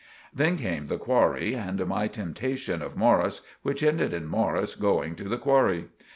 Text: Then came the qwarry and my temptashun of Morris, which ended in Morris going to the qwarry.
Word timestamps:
Then 0.33 0.57
came 0.57 0.87
the 0.87 0.97
qwarry 0.97 1.53
and 1.55 1.85
my 1.85 2.07
temptashun 2.07 2.81
of 2.81 2.97
Morris, 2.97 3.43
which 3.61 3.83
ended 3.83 4.13
in 4.13 4.25
Morris 4.25 4.73
going 4.73 5.13
to 5.17 5.25
the 5.29 5.37
qwarry. 5.37 5.89